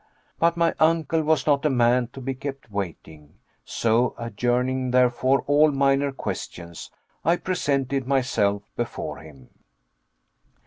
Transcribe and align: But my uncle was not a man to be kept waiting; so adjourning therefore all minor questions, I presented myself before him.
But 0.39 0.57
my 0.57 0.73
uncle 0.79 1.21
was 1.21 1.45
not 1.45 1.63
a 1.63 1.69
man 1.69 2.07
to 2.13 2.21
be 2.21 2.33
kept 2.33 2.71
waiting; 2.71 3.35
so 3.63 4.15
adjourning 4.17 4.89
therefore 4.89 5.43
all 5.45 5.69
minor 5.71 6.11
questions, 6.11 6.89
I 7.23 7.35
presented 7.35 8.07
myself 8.07 8.63
before 8.75 9.17
him. 9.17 9.49